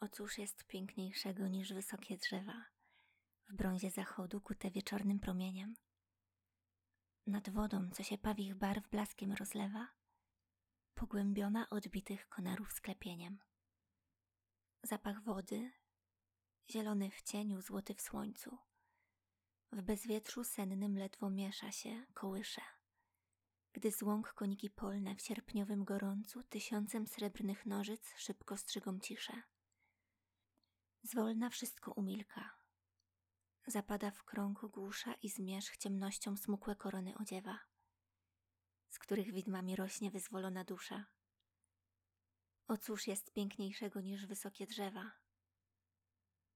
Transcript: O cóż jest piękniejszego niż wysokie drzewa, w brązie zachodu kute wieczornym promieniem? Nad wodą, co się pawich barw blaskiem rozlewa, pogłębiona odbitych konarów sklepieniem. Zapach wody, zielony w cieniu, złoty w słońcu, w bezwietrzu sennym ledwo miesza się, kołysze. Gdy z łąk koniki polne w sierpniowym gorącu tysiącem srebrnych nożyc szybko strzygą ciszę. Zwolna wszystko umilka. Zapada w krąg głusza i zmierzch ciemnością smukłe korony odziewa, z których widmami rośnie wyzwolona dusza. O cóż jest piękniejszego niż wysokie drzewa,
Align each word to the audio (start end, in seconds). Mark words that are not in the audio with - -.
O 0.00 0.08
cóż 0.08 0.38
jest 0.38 0.64
piękniejszego 0.64 1.48
niż 1.48 1.72
wysokie 1.72 2.18
drzewa, 2.18 2.64
w 3.48 3.54
brązie 3.54 3.90
zachodu 3.90 4.40
kute 4.40 4.70
wieczornym 4.70 5.20
promieniem? 5.20 5.74
Nad 7.26 7.50
wodą, 7.50 7.90
co 7.90 8.02
się 8.02 8.18
pawich 8.18 8.54
barw 8.54 8.88
blaskiem 8.88 9.32
rozlewa, 9.32 9.88
pogłębiona 10.94 11.70
odbitych 11.70 12.28
konarów 12.28 12.72
sklepieniem. 12.72 13.38
Zapach 14.82 15.24
wody, 15.24 15.72
zielony 16.70 17.10
w 17.10 17.22
cieniu, 17.22 17.60
złoty 17.60 17.94
w 17.94 18.00
słońcu, 18.00 18.58
w 19.72 19.82
bezwietrzu 19.82 20.44
sennym 20.44 20.98
ledwo 20.98 21.30
miesza 21.30 21.72
się, 21.72 22.06
kołysze. 22.14 22.62
Gdy 23.72 23.92
z 23.92 24.02
łąk 24.02 24.32
koniki 24.32 24.70
polne 24.70 25.16
w 25.16 25.22
sierpniowym 25.22 25.84
gorącu 25.84 26.42
tysiącem 26.42 27.06
srebrnych 27.06 27.66
nożyc 27.66 28.14
szybko 28.16 28.56
strzygą 28.56 29.00
ciszę. 29.00 29.42
Zwolna 31.10 31.50
wszystko 31.50 31.92
umilka. 31.92 32.50
Zapada 33.66 34.10
w 34.10 34.24
krąg 34.24 34.66
głusza 34.66 35.14
i 35.14 35.28
zmierzch 35.28 35.76
ciemnością 35.76 36.36
smukłe 36.36 36.76
korony 36.76 37.14
odziewa, 37.18 37.58
z 38.88 38.98
których 38.98 39.32
widmami 39.32 39.76
rośnie 39.76 40.10
wyzwolona 40.10 40.64
dusza. 40.64 41.06
O 42.66 42.76
cóż 42.76 43.06
jest 43.06 43.32
piękniejszego 43.32 44.00
niż 44.00 44.26
wysokie 44.26 44.66
drzewa, 44.66 45.12